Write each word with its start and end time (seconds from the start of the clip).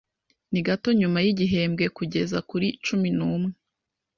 Ni 0.51 0.59
gato 0.67 0.89
nyuma 0.99 1.17
yigihembwe 1.25 1.85
kugeza 1.97 2.37
kuri 2.49 2.67
cumi 2.85 3.09
n'umwe. 3.17 3.51